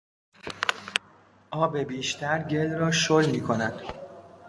آب 1.51 1.77
بیشتر 1.77 2.43
گل 2.43 2.73
را 2.73 2.91
شل 2.91 3.25
میکند. 3.29 3.81